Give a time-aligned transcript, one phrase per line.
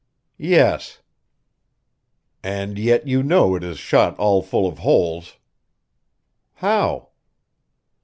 [0.39, 0.99] "Yes."
[2.41, 5.37] "And yet you know it is shot all full of holes."
[6.55, 7.09] "How?"